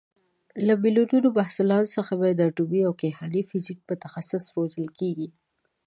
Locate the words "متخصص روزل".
3.89-4.87